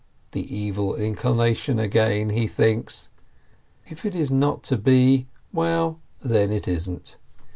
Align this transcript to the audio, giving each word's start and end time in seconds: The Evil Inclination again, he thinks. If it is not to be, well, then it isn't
The 0.31 0.41
Evil 0.43 0.95
Inclination 0.95 1.77
again, 1.77 2.31
he 2.31 2.47
thinks. 2.47 3.09
If 3.87 4.03
it 4.03 4.15
is 4.15 4.31
not 4.31 4.63
to 4.63 4.77
be, 4.77 5.27
well, 5.53 5.99
then 6.23 6.51
it 6.51 6.67
isn't 6.67 7.17